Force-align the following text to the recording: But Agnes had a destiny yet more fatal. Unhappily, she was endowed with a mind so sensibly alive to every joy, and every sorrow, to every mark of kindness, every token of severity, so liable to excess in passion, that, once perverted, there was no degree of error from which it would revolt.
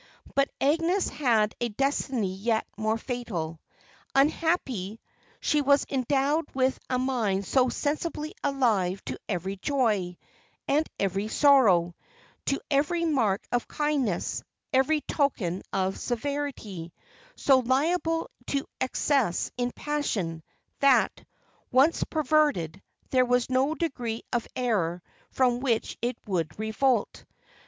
But 0.33 0.49
Agnes 0.59 1.09
had 1.09 1.53
a 1.61 1.69
destiny 1.69 2.33
yet 2.33 2.65
more 2.75 2.97
fatal. 2.97 3.59
Unhappily, 4.15 4.99
she 5.39 5.61
was 5.61 5.85
endowed 5.91 6.45
with 6.55 6.79
a 6.89 6.97
mind 6.97 7.45
so 7.45 7.69
sensibly 7.69 8.33
alive 8.43 9.05
to 9.05 9.19
every 9.29 9.57
joy, 9.57 10.17
and 10.67 10.89
every 10.99 11.27
sorrow, 11.27 11.93
to 12.47 12.59
every 12.71 13.05
mark 13.05 13.43
of 13.51 13.67
kindness, 13.67 14.41
every 14.73 15.01
token 15.01 15.61
of 15.71 15.99
severity, 15.99 16.91
so 17.35 17.59
liable 17.59 18.27
to 18.47 18.65
excess 18.79 19.51
in 19.55 19.71
passion, 19.71 20.41
that, 20.79 21.23
once 21.71 22.03
perverted, 22.05 22.81
there 23.11 23.23
was 23.25 23.51
no 23.51 23.75
degree 23.75 24.23
of 24.33 24.47
error 24.55 25.03
from 25.29 25.59
which 25.59 25.95
it 26.01 26.17
would 26.25 26.57
revolt. 26.57 27.23